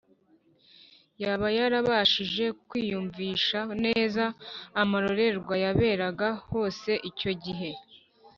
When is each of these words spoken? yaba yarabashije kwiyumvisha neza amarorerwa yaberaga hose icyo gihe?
yaba 1.23 1.47
yarabashije 1.57 2.45
kwiyumvisha 2.67 3.59
neza 3.83 4.23
amarorerwa 4.81 5.53
yaberaga 5.63 6.27
hose 6.49 6.91
icyo 7.09 7.31
gihe? 7.43 7.69